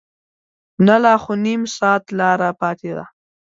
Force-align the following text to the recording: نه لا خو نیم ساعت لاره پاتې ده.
نه 0.87 0.95
لا 1.03 1.13
خو 1.23 1.33
نیم 1.45 1.61
ساعت 1.77 2.03
لاره 2.19 2.49
پاتې 2.61 2.91
ده. 2.97 3.05